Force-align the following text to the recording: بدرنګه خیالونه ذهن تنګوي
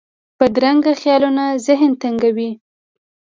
بدرنګه 0.37 0.93
خیالونه 1.01 1.45
ذهن 1.65 1.91
تنګوي 2.01 2.51